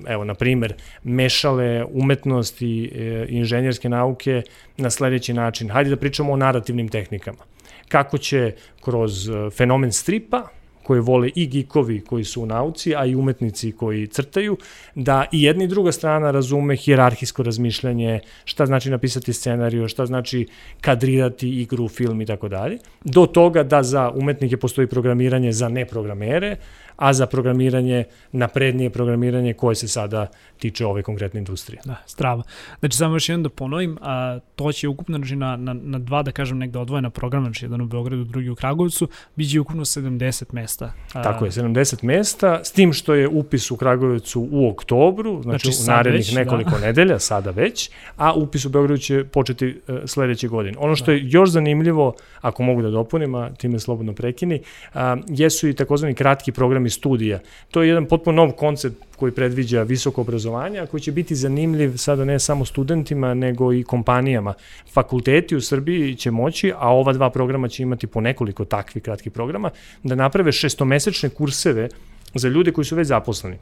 [0.08, 4.42] evo, na primer, mešale umetnost i e, inženjerske nauke
[4.78, 5.70] na sledeći način.
[5.70, 7.44] Hajde da pričamo o narativnim tehnikama.
[7.88, 10.48] Kako će kroz e, fenomen stripa,
[10.86, 14.58] koje vole i gikovi koji su u nauci, a i umetnici koji crtaju,
[14.96, 20.48] da i jedna i druga strana razume hijerarhijsko razmišljanje, šta znači napisati scenariju, šta znači
[20.82, 26.56] kadrirati igru, film i tako dalje, do toga da za umetnike postoji programiranje za neprogramere,
[26.96, 30.28] a za programiranje, naprednije programiranje koje se sada
[30.60, 31.82] tiče ove konkretne industrije.
[31.86, 32.44] Da, strava.
[32.80, 36.24] Znači, samo još jedan da ponovim, a, to će ukupno, znači, na, na, na dva,
[36.24, 40.44] da kažem, negde odvojena programa, znači jedan u Beogradu, drugi u Kragovicu, biće ukupno 70
[40.52, 40.94] mesta.
[41.14, 41.24] A...
[41.24, 45.84] Tako je, 70 mesta, s tim što je upis u Kragovicu u oktobru, znači, znači
[45.84, 46.40] u narednih već, da.
[46.40, 46.86] nekoliko da.
[46.86, 50.78] nedelja, sada već, a upis u Beogradu će početi uh, sledeće godine.
[50.80, 51.12] Ono što da.
[51.12, 54.62] je još zanimljivo, ako mogu da dopunim, a time slobodno prekini,
[54.94, 57.40] a, jesu i takozvani kratki programi studija.
[57.72, 61.98] To je jedan potpuno nov koncept koji predviđa visoko obrazovanje, a koji će biti zanimljiv
[61.98, 64.54] sada ne samo studentima, nego i kompanijama.
[64.94, 69.32] Fakulteti u Srbiji će moći, a ova dva programa će imati po nekoliko takvih kratkih
[69.32, 69.70] programa,
[70.04, 71.90] da naprave šestomesečne kurseve
[72.34, 73.58] za ljude koji su već zaposleni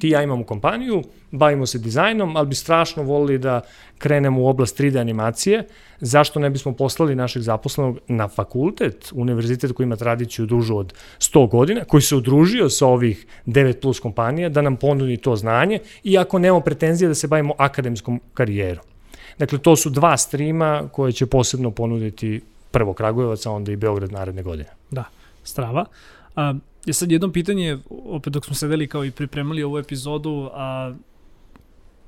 [0.00, 3.60] ti ja imamo kompaniju, bavimo se dizajnom, ali bi strašno volili da
[3.98, 5.66] krenemo u oblast 3D animacije,
[6.00, 11.50] zašto ne bismo poslali našeg zaposlenog na fakultet, univerzitet koji ima tradiciju dužu od 100
[11.50, 16.38] godina, koji se udružio sa ovih 9 plus kompanija, da nam ponudi to znanje, iako
[16.38, 18.84] nemamo pretenzije da se bavimo akademskom karijerom.
[19.38, 24.12] Dakle, to su dva streama koje će posebno ponuditi prvo Kragujevac, a onda i Beograd
[24.12, 24.68] naredne godine.
[24.90, 25.04] Da,
[25.44, 25.84] strava.
[26.86, 30.94] Je sad jedno pitanje, opet dok smo sedeli kao i pripremali ovu epizodu, a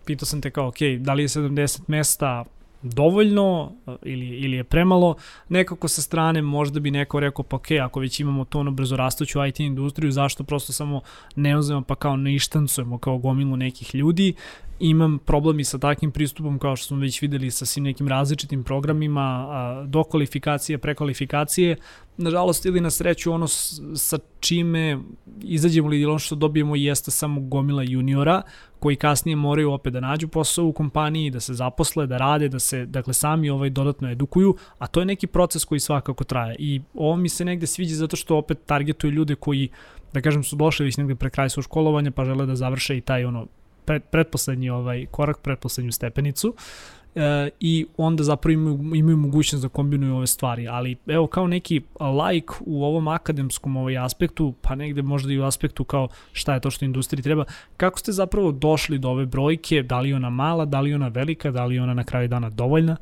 [0.04, 2.44] pitao sam te kao, ok, da li je 70 mesta
[2.82, 5.16] dovoljno ili, ili je premalo,
[5.48, 8.96] nekako sa strane možda bi neko rekao pa ok, ako već imamo to ono brzo
[8.96, 11.00] rastuću IT industriju, zašto prosto samo
[11.36, 14.34] ne uzmemo pa kao ne ištancujemo kao gomilu nekih ljudi
[14.82, 18.64] imam problem i sa takvim pristupom kao što smo već videli sa svim nekim različitim
[18.64, 19.48] programima
[19.86, 21.76] do kvalifikacije, prekvalifikacije.
[22.16, 23.46] Nažalost ili na sreću ono
[23.94, 24.98] sa čime
[25.42, 28.42] izađemo ili ono što dobijemo jeste samo gomila juniora
[28.78, 32.58] koji kasnije moraju opet da nađu posao u kompaniji, da se zaposle, da rade, da
[32.58, 36.56] se dakle sami ovaj dodatno edukuju, a to je neki proces koji svakako traje.
[36.58, 39.68] I ovo mi se negde sviđa zato što opet targetuju ljude koji
[40.12, 43.00] da kažem su došli već negde pre kraja svog školovanja pa žele da završe i
[43.00, 43.46] taj ono
[43.84, 46.54] pred, pretposlednji ovaj korak, pretposlednju stepenicu
[47.14, 51.82] e, i onda zapravo imaju, imaju mogućnost da kombinuju ove stvari, ali evo kao neki
[52.00, 56.60] like u ovom akademskom ovaj aspektu, pa negde možda i u aspektu kao šta je
[56.60, 57.44] to što industriji treba,
[57.76, 61.50] kako ste zapravo došli do ove brojke, da li ona mala, da li ona velika,
[61.50, 62.96] da li ona na kraju dana dovoljna?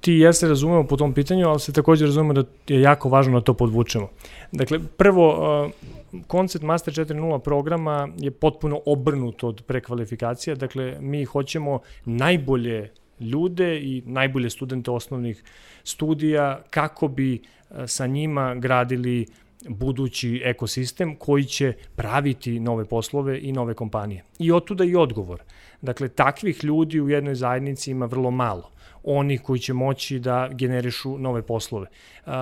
[0.00, 3.08] Ti i ja se razumemo po tom pitanju, ali se takođe razumemo da je jako
[3.08, 4.08] važno da to podvučemo.
[4.52, 5.70] Dakle, prvo,
[6.26, 14.02] koncept Master 4.0 programa je potpuno obrnut od prekvalifikacija, dakle mi hoćemo najbolje ljude i
[14.06, 15.42] najbolje studente osnovnih
[15.84, 17.40] studija kako bi e,
[17.86, 19.26] sa njima gradili
[19.68, 24.24] budući ekosistem koji će praviti nove poslove i nove kompanije.
[24.38, 25.42] I otuda i odgovor.
[25.82, 28.75] Dakle, takvih ljudi u jednoj zajednici ima vrlo malo
[29.06, 31.86] oni koji će moći da generišu nove poslove.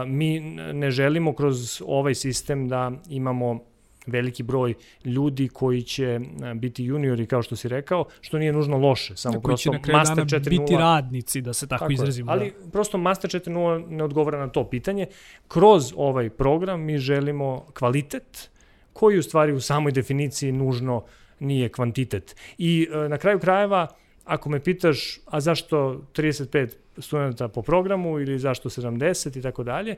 [0.06, 0.40] Mi
[0.72, 3.60] ne želimo kroz ovaj sistem da imamo
[4.06, 4.74] veliki broj
[5.04, 6.20] ljudi koji će
[6.54, 9.16] biti juniori, kao što si rekao, što nije nužno loše.
[9.16, 10.48] Samo koji prosto Master 4.0...
[10.48, 12.32] biti radnici, da se tako, tako izrazimo.
[12.32, 12.70] Ali da.
[12.70, 15.06] prosto Master 4.0 ne odgovara na to pitanje.
[15.48, 18.50] Kroz ovaj program mi želimo kvalitet,
[18.92, 21.04] koji u stvari u samoj definiciji nužno
[21.40, 22.36] nije kvantitet.
[22.58, 23.88] I e, na kraju krajeva,
[24.24, 29.96] ako me pitaš, a zašto 35 studenta po programu ili zašto 70 i tako dalje,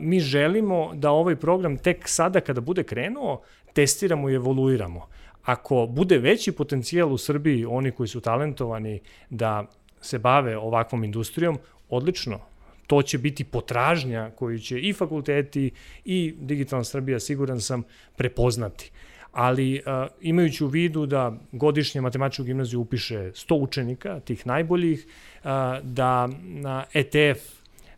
[0.00, 5.06] mi želimo da ovaj program tek sada kada bude krenuo, testiramo i evoluiramo.
[5.44, 9.00] Ako bude veći potencijal u Srbiji, oni koji su talentovani
[9.30, 9.64] da
[10.00, 12.40] se bave ovakvom industrijom, odlično,
[12.86, 15.70] to će biti potražnja koju će i fakulteti
[16.04, 17.82] i Digitalna Srbija, siguran sam,
[18.16, 18.90] prepoznati
[19.36, 25.50] ali uh, imajući u vidu da godišnje matematičku gimnaziju upiše 100 učenika, tih najboljih, uh,
[25.82, 27.40] da na ETF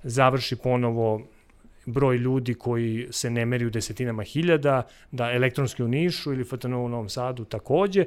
[0.03, 1.23] završi ponovo
[1.87, 6.83] broj ljudi koji se ne meri u desetinama hiljada, da elektronski u Nišu ili FTNO
[6.85, 8.05] u Novom Sadu takođe,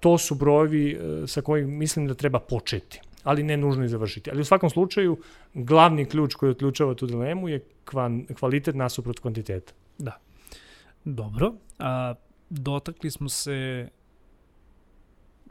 [0.00, 4.30] to su brojevi sa kojim mislim da treba početi ali ne nužno i završiti.
[4.30, 5.18] Ali u svakom slučaju,
[5.54, 9.72] glavni ključ koji otključava tu dilemu je kvan, kvalitet nasuprot kvantiteta.
[9.98, 10.18] Da.
[11.04, 11.54] Dobro.
[11.78, 12.14] A,
[12.50, 13.88] dotakli smo se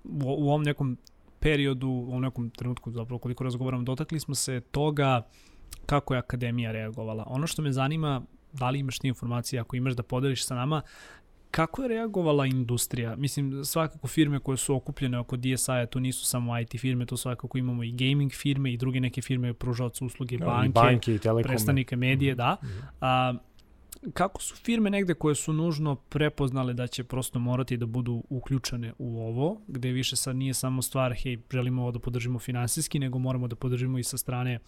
[0.03, 0.97] u, u ovom nekom
[1.39, 5.27] periodu, u ovom nekom trenutku, zapravo koliko razgovaram, dotakli smo se toga
[5.85, 7.23] kako je Akademija reagovala.
[7.27, 8.21] Ono što me zanima,
[8.53, 10.81] da li imaš ti informacije, ako imaš da podeliš sa nama,
[11.51, 13.15] Kako je reagovala industrija?
[13.15, 17.57] Mislim, svakako firme koje su okupljene oko DSI-a, to nisu samo IT firme, to svakako
[17.57, 21.95] imamo i gaming firme i druge neke firme, pružavac usluge, no, banke, banke i predstavnike
[21.95, 22.37] medije, mm -hmm.
[22.37, 22.57] da.
[22.63, 22.79] Mhm.
[23.01, 23.33] A,
[24.13, 28.93] kako su firme negde koje su nužno prepoznale da će prosto morati da budu uključene
[28.97, 33.19] u ovo, gde više sad nije samo stvar, hej, želimo ovo da podržimo finansijski, nego
[33.19, 34.59] moramo da podržimo i sa strane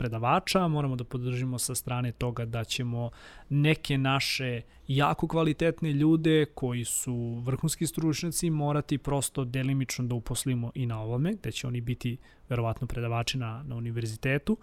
[0.00, 3.10] predavača, moramo da podržimo sa strane toga da ćemo
[3.48, 10.86] neke naše jako kvalitetne ljude koji su vrhunski stručnjaci morati prosto delimično da uposlimo i
[10.86, 12.16] na ovome, gde će oni biti
[12.48, 14.56] verovatno predavači na, na univerzitetu.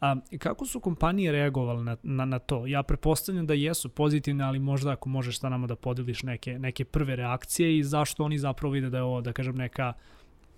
[0.00, 2.66] A, kako su kompanije reagovale na, na, na to?
[2.66, 6.84] Ja prepostavljam da jesu pozitivne, ali možda ako možeš sa nama da podeliš neke, neke
[6.84, 9.92] prve reakcije i zašto oni zapravo vide da je ovo, da kažem, neka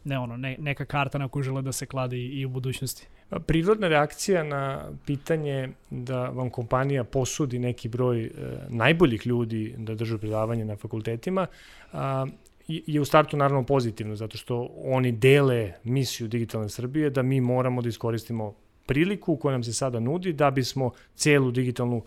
[0.07, 3.07] ne ono, ne, neka karta na koju žele da se kladi i u budućnosti.
[3.47, 8.31] Prirodna reakcija na pitanje da vam kompanija posudi neki broj e,
[8.69, 11.47] najboljih ljudi da držu predavanje na fakultetima
[11.93, 12.27] a,
[12.69, 17.83] je u startu naravno pozitivno, zato što oni dele misiju Digitalne Srbije da mi moramo
[17.83, 18.55] da iskoristimo
[18.87, 22.03] priliku koja nam se sada nudi da bismo celu digitalnu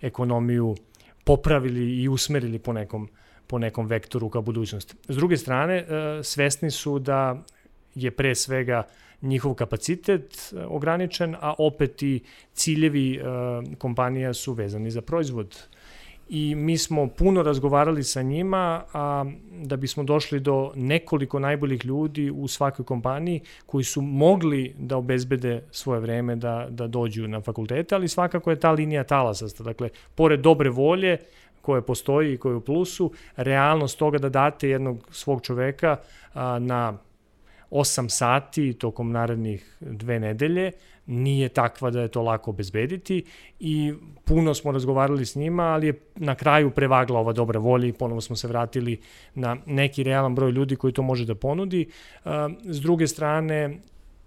[0.00, 0.74] ekonomiju
[1.24, 3.08] popravili i usmerili po nekom,
[3.46, 4.94] po nekom vektoru ka budućnosti.
[5.08, 5.86] S druge strane, e,
[6.22, 7.42] svesni su da
[7.94, 8.82] je pre svega
[9.22, 12.20] njihov kapacitet e, ograničen, a opet i
[12.52, 13.20] ciljevi e,
[13.78, 15.56] kompanija su vezani za proizvod
[16.28, 19.24] i mi smo puno razgovarali sa njima a,
[19.62, 25.62] da bismo došli do nekoliko najboljih ljudi u svakoj kompaniji koji su mogli da obezbede
[25.70, 29.64] svoje vreme da, da dođu na fakultete, ali svakako je ta linija talasasta.
[29.64, 31.18] Dakle, pored dobre volje
[31.64, 35.96] koje postoji i koje je u plusu, realnost toga da date jednog svog čoveka
[36.34, 36.98] a, na
[37.70, 40.72] 8 sati tokom narednih dve nedelje
[41.06, 43.24] nije takva da je to lako obezbediti
[43.60, 43.92] i
[44.24, 48.20] puno smo razgovarali s njima, ali je na kraju prevagla ova dobra volja i ponovo
[48.20, 49.00] smo se vratili
[49.34, 51.88] na neki realan broj ljudi koji to može da ponudi.
[52.64, 53.78] S druge strane,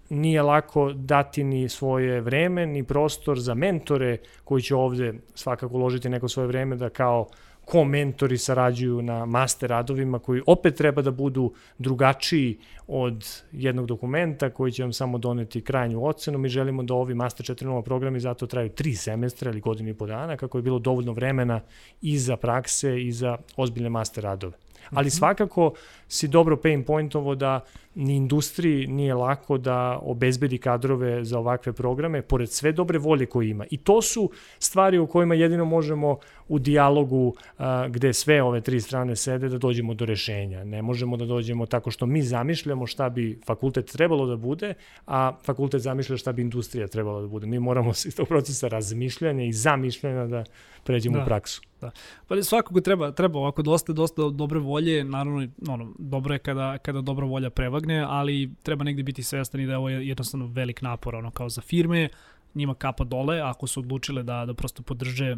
[0.08, 6.08] nije lako dati ni svoje vreme, ni prostor za mentore koji će ovde svakako uložiti
[6.08, 7.26] neko svoje vreme da kao
[7.64, 14.50] ko mentori sarađuju na master radovima koji opet treba da budu drugačiji od jednog dokumenta
[14.50, 16.38] koji će vam samo doneti krajnju ocenu.
[16.38, 20.06] Mi želimo da ovi master 4.0 programi zato traju tri semestra ili godinu i po
[20.06, 21.60] dana kako je bilo dovoljno vremena
[22.02, 24.67] i za prakse i za ozbiljne master radove.
[24.90, 25.10] Ali mhm.
[25.10, 25.72] svakako
[26.08, 27.60] si dobro pain pointovo da
[27.94, 33.48] ni industriji nije lako da obezbedi kadrove za ovakve programe, pored sve dobre volje koje
[33.48, 33.64] ima.
[33.70, 38.80] I to su stvari u kojima jedino možemo u dijalogu a, gde sve ove tri
[38.80, 40.64] strane sede da dođemo do rešenja.
[40.64, 44.74] Ne možemo da dođemo tako što mi zamišljamo šta bi fakultet trebalo da bude,
[45.06, 47.46] a fakultet zamišlja šta bi industrija trebala da bude.
[47.46, 50.44] Mi moramo iz tog procesa razmišljanja i zamišljanja da
[50.88, 51.22] pređemo da.
[51.22, 51.62] u praksu.
[51.80, 51.90] Da.
[52.28, 57.00] Pa svakako treba, treba ovako dosta, dosta dobre volje, naravno, ono, dobro je kada, kada
[57.00, 61.14] dobra volja prevagne, ali treba negde biti svestan i da je ovo jednostavno velik napor,
[61.14, 62.08] ono, kao za firme,
[62.54, 65.36] njima kapa dole, ako su odlučile da, da prosto podrže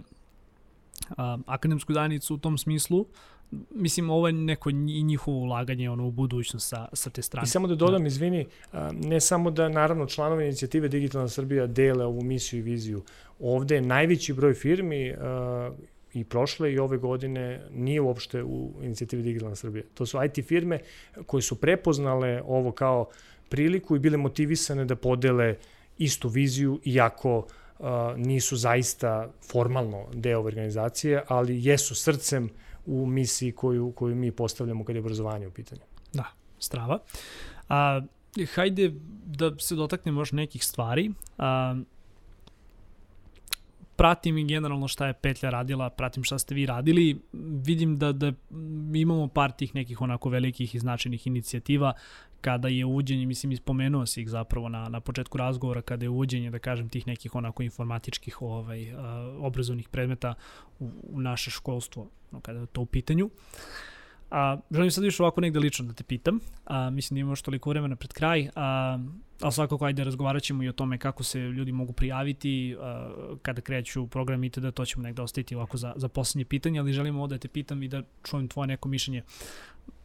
[1.46, 3.06] akademsku zajednicu u tom smislu,
[3.70, 7.44] mislim ovo je neko i njihovo ulaganje ono u budućnost sa, sa te strane.
[7.44, 8.08] I samo da dodam, da.
[8.08, 8.46] izvini,
[8.92, 13.02] ne samo da naravno članovi inicijative Digitalna Srbija dele ovu misiju i viziju.
[13.40, 15.14] Ovde je najveći broj firmi
[16.14, 19.84] i prošle i ove godine nije uopšte u inicijativi Digitalna Srbija.
[19.94, 20.78] To su IT firme
[21.26, 23.08] koje su prepoznale ovo kao
[23.48, 25.56] priliku i bile motivisane da podele
[25.98, 27.44] istu viziju, iako uh,
[28.16, 32.50] nisu zaista formalno deo organizacije, ali jesu srcem
[32.86, 35.80] u misiji koju, koju mi postavljamo kad je obrazovanje u pitanju.
[36.12, 36.24] Da,
[36.58, 36.98] strava.
[37.68, 38.00] A,
[38.54, 38.92] hajde
[39.26, 41.10] da se dotaknemo još nekih stvari.
[41.38, 41.76] A,
[43.96, 47.20] pratim i generalno šta je Petlja radila, pratim šta ste vi radili,
[47.66, 48.32] vidim da, da
[48.94, 51.92] imamo par tih nekih onako velikih i značajnih inicijativa
[52.40, 56.50] kada je uđenje, mislim, ispomenuo si ih zapravo na, na početku razgovora, kada je uđenje,
[56.50, 58.94] da kažem, tih nekih onako informatičkih ovaj,
[59.38, 60.35] obrazovnih predmeta
[60.79, 63.31] u, u naše školstvo, no, kada je to u pitanju.
[64.31, 66.40] A, želim sad više ovako negde lično da te pitam.
[66.64, 68.48] A, mislim da imaš toliko vremena pred kraj.
[68.55, 68.98] A,
[69.40, 73.11] ali svakako ajde razgovarat ćemo i o tome kako se ljudi mogu prijaviti a,
[73.42, 74.74] kada kreću program itd.
[74.74, 77.83] To ćemo negde ostaviti ovako za, za poslednje pitanje, ali želimo ovde da te pitam
[77.83, 79.22] i da čujem tvoje neko mišljenje.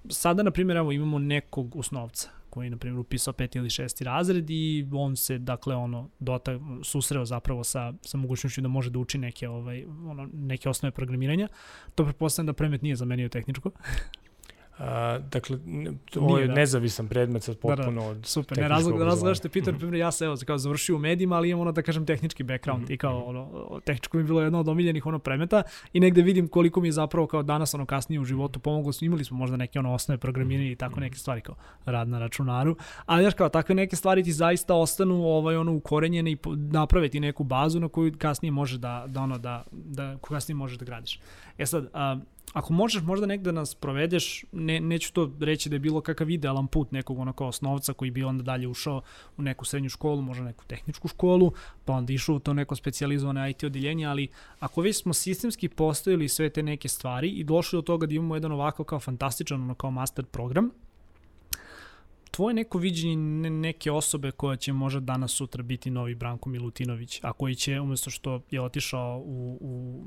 [0.10, 4.04] Sada, na primjer, evo, imamo nekog osnovca koji je, na primjer, upisao peti ili šesti
[4.04, 9.00] razred i on se, dakle, ono, dota, susreo zapravo sa, sa mogućnošću da može da
[9.00, 11.48] uči neke, ovaj, ono, neke osnove programiranja.
[11.95, 13.71] To pretpostavljam da premet nije zamenio tehničko.
[14.77, 15.57] A, dakle,
[16.15, 16.53] ovo je da.
[16.53, 18.11] nezavisan predmet sad potpuno da, da.
[18.11, 19.95] od Super, ne razlog, razlog što pitam, mm -hmm.
[19.95, 22.88] ja se evo, kao završio u medijima, ali imam ono da kažem tehnički background mm
[22.88, 22.93] -hmm.
[22.93, 23.29] i kao mhm.
[23.29, 26.88] ono, tehničko mi je bilo jedno od omiljenih ono predmeta i negde vidim koliko mi
[26.88, 30.17] je zapravo kao danas ono kasnije u životu pomoglo, imali smo možda neke ono osnove
[30.17, 34.23] programiranja i tako neke stvari kao rad na računaru, ali znaš kao takve neke stvari
[34.23, 39.05] ti zaista ostanu ovaj ono ukorenjene i napraviti neku bazu na koju kasnije može da,
[39.07, 41.19] da ono da, da kasnije možeš da gradiš.
[41.57, 42.19] E sad, a,
[42.53, 46.67] ako možeš možda negde nas provedeš, ne, neću to reći da je bilo kakav idealan
[46.67, 49.01] put nekog onako osnovca koji bi onda dalje ušao
[49.38, 51.51] u neku srednju školu, možda neku tehničku školu,
[51.86, 54.27] pa onda išao u to neko specializovane IT odeljenje, ali
[54.60, 58.36] ako već smo sistemski postavili sve te neke stvari i došli do toga da imamo
[58.36, 60.71] jedan ovako kao fantastičan ono kao master program,
[62.36, 67.34] tvoje neko viđenje neke osobe koja će možda danas sutra biti novi Branko Milutinović, a
[67.34, 70.04] koji će umesto što je otišao u, u,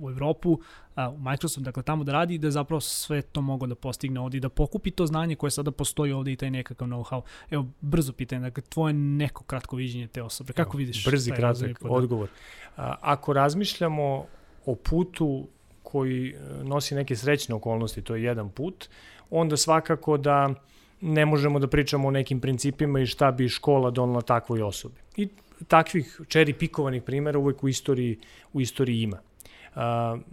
[0.00, 0.58] u Evropu,
[0.96, 4.40] u Microsoft, dakle tamo da radi, da zapravo sve to mogo da postigne ovde i
[4.40, 7.22] da pokupi to znanje koje sada postoji ovde i taj nekakav know-how.
[7.50, 11.04] Evo, brzo pitanje, dakle tvoje neko kratko viđenje te osobe, kako Evo, vidiš?
[11.04, 12.28] Brzi, kratak odgovor.
[12.76, 14.26] A, ako razmišljamo
[14.66, 15.48] o putu
[15.82, 18.88] koji e, nosi neke srećne okolnosti, to je jedan put,
[19.30, 20.54] onda svakako da
[21.02, 25.00] ne možemo da pričamo o nekim principima i šta bi škola donala takvoj osobi.
[25.16, 25.28] I
[25.68, 28.18] takvih čeri pikovanih primjera uvek u istoriji,
[28.52, 29.18] u istoriji ima.
[29.74, 29.80] Uh,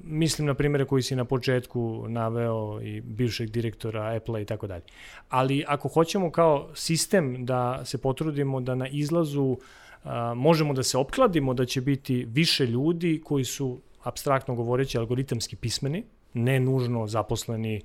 [0.03, 4.83] mislim na primere koji si na početku naveo i bivšeg direktora Apple-a i tako dalje.
[5.29, 10.97] Ali ako hoćemo kao sistem da se potrudimo da na izlazu uh, možemo da se
[10.97, 16.03] opkladimo da će biti više ljudi koji su abstraktno govoreći algoritamski pismeni,
[16.33, 17.81] ne nužno zaposleni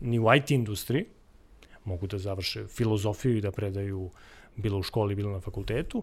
[0.00, 1.04] ni u IT industriji,
[1.88, 4.10] mogu da završe filozofiju i da predaju
[4.56, 6.02] bilo u školi, bilo na fakultetu,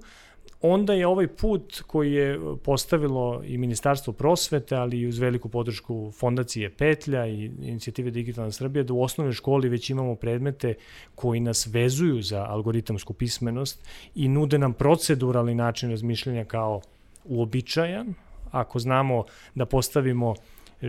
[0.62, 6.12] onda je ovaj put koji je postavilo i Ministarstvo prosvete, ali i uz veliku podršku
[6.12, 10.74] Fondacije Petlja i inicijative Digitalna Srbija, da u osnovnoj školi već imamo predmete
[11.16, 16.82] koji nas vezuju za algoritamsku pismenost i nude nam proceduralni način razmišljanja kao
[17.26, 18.14] uobičajan.
[18.52, 19.24] Ako znamo
[19.56, 20.36] da postavimo
[20.82, 20.88] e,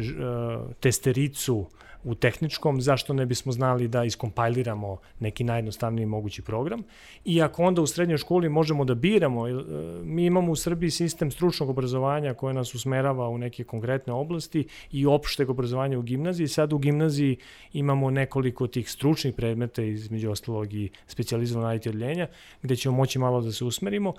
[0.81, 1.67] testericu
[2.07, 6.83] u tehničkom, zašto ne bismo znali da iskompajliramo neki najjednostavniji mogući program.
[7.25, 9.53] I ako onda u srednjoj školi možemo da biramo, e,
[10.05, 15.07] mi imamo u Srbiji sistem stručnog obrazovanja koje nas usmerava u neke konkretne oblasti i
[15.07, 16.49] opšteg obrazovanja u gimnaziji.
[16.49, 17.37] Sad u gimnaziji
[17.73, 22.27] imamo nekoliko tih stručnih predmeta, između ostalog i specializovana IT odljenja,
[22.63, 24.15] gde ćemo moći malo da se usmerimo.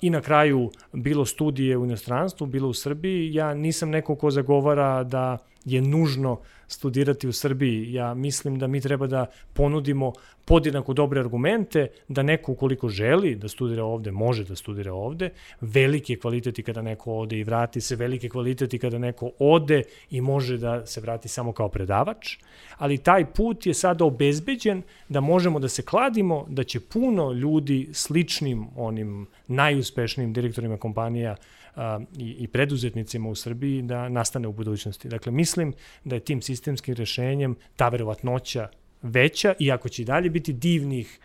[0.00, 5.04] I na kraju, bilo studije u inostranstvu, bilo u Srbiji, ja nisam neko ko zagovara
[5.04, 7.92] da je nužno studirati u Srbiji.
[7.92, 10.12] Ja mislim da mi treba da ponudimo
[10.44, 15.30] podjednako dobre argumente, da neko ukoliko želi da studira ovde, može da studira ovde.
[15.60, 18.98] Veliki je kvalitet i kada neko ode i vrati se, veliki je kvalitet i kada
[18.98, 22.36] neko ode i može da se vrati samo kao predavač.
[22.78, 27.88] Ali taj put je sada obezbeđen da možemo da se kladimo da će puno ljudi
[27.92, 31.36] sličnim onim najuspešnijim direktorima kompanija
[31.76, 35.08] a, i, i preduzetnicima u Srbiji da nastane u budućnosti.
[35.08, 35.72] Dakle, mislim
[36.04, 38.68] da je tim sistemskim rešenjem ta verovatnoća
[39.02, 41.18] veća, iako će i dalje biti divnih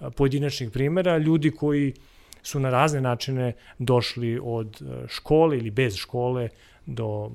[0.00, 1.94] a, pojedinačnih primera, ljudi koji
[2.42, 6.48] su na razne načine došli od škole ili bez škole
[6.86, 7.32] do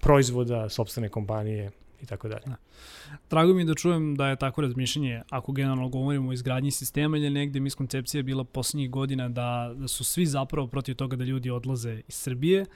[0.00, 1.70] proizvoda sobstvene kompanije
[2.02, 2.42] i tako dalje.
[2.46, 2.56] Da.
[3.30, 7.16] Drago mi je da čujem da je tako razmišljanje, ako generalno govorimo o izgradnji sistema
[7.16, 11.50] ili negde miskoncepcija bila poslednjih godina da, da su svi zapravo protiv toga da ljudi
[11.50, 12.66] odlaze iz Srbije,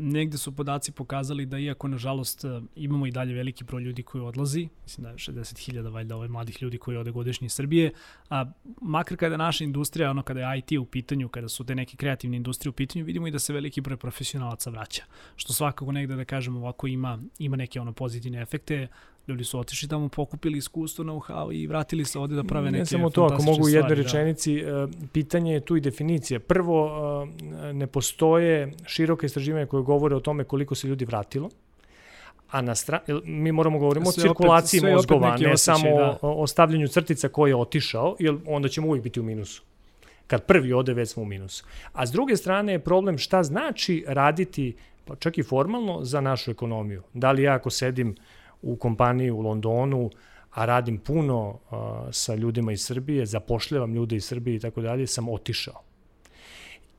[0.00, 4.68] negde su podaci pokazali da iako nažalost imamo i dalje veliki broj ljudi koji odlazi,
[4.82, 7.92] mislim da je 60.000 valjda ovaj mladih ljudi koji ode godišnje iz Srbije,
[8.30, 11.74] a makar kada je naša industrija, ono kada je IT u pitanju, kada su te
[11.74, 15.02] neke kreativne industrije u pitanju, vidimo i da se veliki broj profesionalaca vraća,
[15.36, 18.88] što svakako negde da kažemo ovako ima, ima neke ono pozitivne efekte,
[19.30, 22.86] ljudi su otišli tamo, pokupili iskustvo, know-how i vratili se ovde da prave neke Ne
[22.86, 24.02] samo to, ako mogu u jednoj da.
[24.02, 24.88] rečenici, da.
[25.12, 26.40] pitanje je tu i definicija.
[26.40, 26.90] Prvo,
[27.62, 31.50] e, ne postoje široke istraživanja koje govore o tome koliko se ljudi vratilo,
[32.50, 36.18] a na strani, mi moramo govorimo o cirkulaciji opet, mozgova, ne osjećaj, samo da.
[36.22, 39.62] o, o stavljanju crtica ko je otišao, jer onda ćemo uvijek biti u minusu.
[40.26, 41.64] Kad prvi ode, već smo u minusu.
[41.92, 46.50] A s druge strane je problem šta znači raditi, pa čak i formalno, za našu
[46.50, 47.02] ekonomiju.
[47.14, 48.14] Da li ja ako sedim
[48.62, 50.10] u kompaniji u Londonu,
[50.50, 51.78] a radim puno uh,
[52.10, 55.80] sa ljudima iz Srbije, zapošljavam ljude iz Srbije i tako dalje, sam otišao.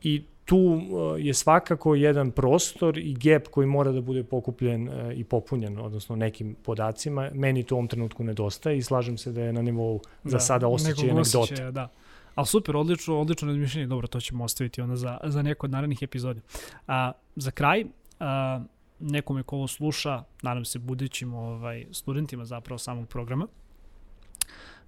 [0.04, 4.94] I tu uh, je svakako jedan prostor i gap koji mora da bude pokupljen uh,
[5.18, 7.30] i popunjen, odnosno nekim podacima.
[7.34, 10.40] Meni to u ovom trenutku nedostaje i slažem se da je na nivou za da,
[10.40, 11.72] sada osjećaj anegdote.
[11.72, 11.90] Da.
[12.36, 13.88] Ali super, odlično, odlično razmišljenje.
[13.88, 16.42] Dobro, to ćemo ostaviti onda za, za neko od narednih epizoda.
[16.88, 17.86] A, za kraj,
[18.20, 18.62] a,
[19.02, 23.48] nekome ko ovo sluša, nadam se budućim ovaj, studentima zapravo samog programa,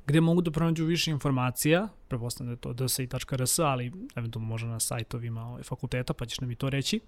[0.08, 4.80] gde mogu da pronađu više informacija, prepostavljam da je to dsi.rs, ali eventualno možda na
[4.80, 7.00] sajtovima ovaj, fakulteta, pa ćeš nam i to reći.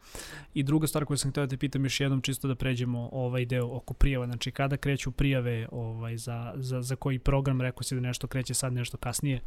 [0.53, 3.45] I druga stvar koju sam htio da te pitam još jednom, čisto da pređemo ovaj
[3.45, 7.95] deo oko prijava, znači kada kreću prijave ovaj, za, za, za koji program, rekao si
[7.95, 9.41] da nešto kreće sad, nešto kasnije.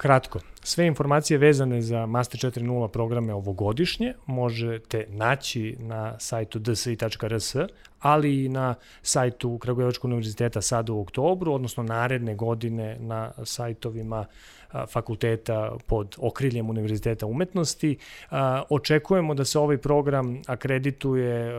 [0.00, 7.56] Kratko, sve informacije vezane za Master 4.0 programe ovogodišnje možete naći na sajtu dsi.rs,
[7.98, 14.24] ali i na sajtu Kragujevačkog univerziteta sada u oktobru, odnosno naredne godine na sajtovima
[14.88, 17.96] fakulteta pod okriljem Univerziteta umetnosti.
[18.68, 21.52] Očekujemo da se ovaj program akredituje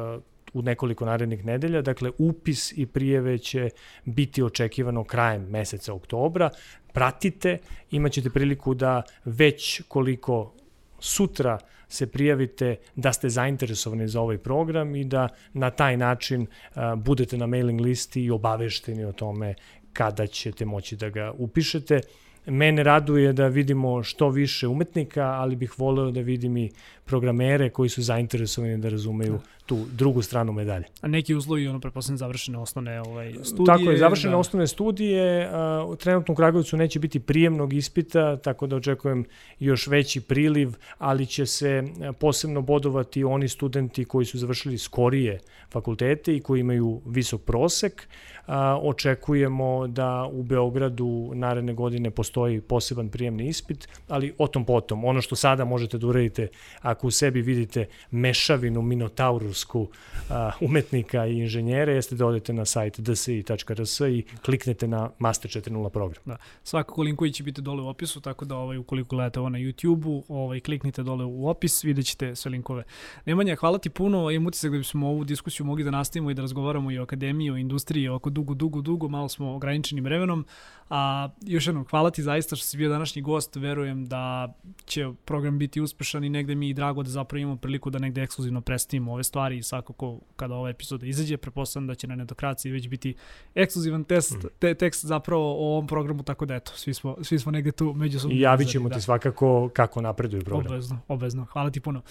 [0.53, 1.81] u nekoliko narednih nedelja.
[1.81, 3.69] Dakle, upis i prijeve će
[4.05, 6.49] biti očekivano krajem meseca oktobra.
[6.93, 7.57] Pratite,
[7.91, 10.53] imaćete priliku da već koliko
[10.99, 16.47] sutra se prijavite da ste zainteresovani za ovaj program i da na taj način
[16.95, 19.55] budete na mailing listi i obavešteni o tome
[19.93, 22.01] kada ćete moći da ga upišete.
[22.45, 26.71] Mene raduje da vidimo što više umetnika, ali bih voleo da vidim i
[27.05, 30.85] programere koji su zainteresovani da razumeju tu drugu stranu medalje.
[31.01, 33.65] A neki uslovi, ono, preposledno završene osnovne ovaj, studije?
[33.65, 34.37] Tako je, završene da.
[34.37, 35.49] osnovne studije.
[35.51, 39.25] A, trenutno u Kragovicu neće biti prijemnog ispita, tako da očekujem
[39.59, 41.83] još veći priliv, ali će se
[42.19, 45.39] posebno bodovati oni studenti koji su završili skorije
[45.71, 48.07] fakultete i koji imaju visok prosek.
[48.47, 55.05] A, očekujemo da u Beogradu naredne godine postoji poseban prijemni ispit, ali o tom potom.
[55.05, 56.47] Ono što sada možete da uradite,
[56.81, 59.87] ako u sebi vidite mešavinu minotaursku
[60.29, 65.89] a, umetnika i inženjere, jeste da odete na sajt dsi.rs i kliknete na Master 4.0
[65.89, 66.23] program.
[66.25, 66.37] Da.
[66.63, 70.23] Svakako linkovi će biti dole u opisu, tako da ovaj, ukoliko gledate ovo na YouTube-u,
[70.27, 72.83] ovaj, kliknite dole u opis, vidjet ćete sve linkove.
[73.25, 76.41] Nemanja, hvala ti puno, imam utisak da bismo ovu diskusiju mogli da nastavimo i da
[76.41, 80.45] razgovaramo i o akademiji, o industriji, oko dugo, dugo, dugo, malo smo ograničenim vremenom,
[80.89, 84.53] a još jednom, hvala ti zaista što si bio današnji gost, verujem da
[84.85, 88.23] će program biti uspešan i negde mi i drago da zapravo imamo priliku da negde
[88.23, 92.71] ekskluzivno predstavimo ove stvari i svakako kada ova epizoda izađe, prepostavljam da će na netokraciji
[92.71, 93.15] već biti
[93.55, 94.47] ekskluzivan test, mm.
[94.59, 97.93] te, tekst zapravo o ovom programu, tako da eto, svi smo, svi smo negde tu
[97.93, 98.35] međusobno.
[98.35, 98.95] I javit ćemo da.
[98.95, 100.67] ti svakako kako napreduje program.
[100.67, 101.45] Obvezno, obvezno.
[101.45, 102.01] Hvala ti puno.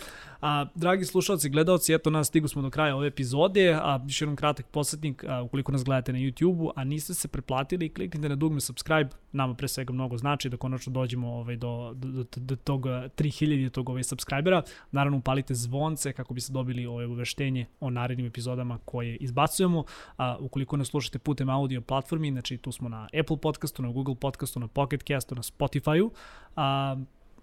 [0.41, 4.37] A, dragi slušalci, gledalci, eto nas stigu smo do kraja ove epizode, a još jednom
[4.37, 8.61] kratak posjetnik, a, ukoliko nas gledate na YouTube-u, a niste se preplatili, kliknite na dugme
[8.61, 12.83] subscribe, nama pre svega mnogo znači da konačno dođemo ovaj, do, do, do, do tog
[12.83, 14.63] 3000 tog ovaj, subscribera.
[14.93, 19.85] Naravno, upalite zvonce kako biste dobili ovaj, uveštenje o narednim epizodama koje izbacujemo.
[20.19, 24.15] A, ukoliko nas slušate putem audio platformi, znači tu smo na Apple podcastu, na Google
[24.15, 26.11] podcastu, na Pocket castu, na Spotify-u.
[26.57, 26.97] A,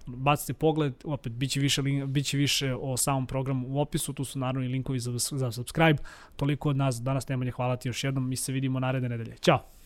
[0.08, 4.66] bacite pogled, opet biće više, biće više o samom programu u opisu, tu su naravno
[4.66, 6.04] i linkovi za, za subscribe.
[6.36, 9.38] Toliko od nas, danas Nemanja, hvala ti još jednom, mi se vidimo naredne nedelje.
[9.38, 9.77] Ćao!